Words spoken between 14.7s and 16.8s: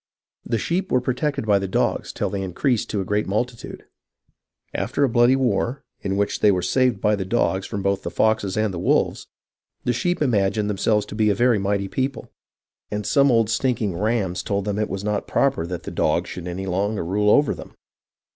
it was not proper that the dogs should any